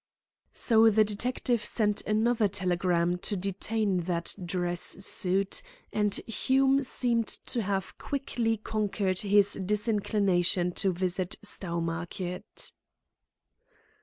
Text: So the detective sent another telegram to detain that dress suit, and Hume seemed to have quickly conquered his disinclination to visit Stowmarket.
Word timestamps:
So 0.55 0.89
the 0.89 1.03
detective 1.03 1.63
sent 1.63 2.01
another 2.07 2.47
telegram 2.47 3.19
to 3.19 3.37
detain 3.37 3.97
that 4.05 4.33
dress 4.43 4.81
suit, 4.81 5.61
and 5.93 6.15
Hume 6.25 6.81
seemed 6.81 7.27
to 7.27 7.61
have 7.61 7.95
quickly 7.99 8.57
conquered 8.57 9.19
his 9.19 9.53
disinclination 9.63 10.71
to 10.71 10.91
visit 10.91 11.35
Stowmarket. 11.43 12.73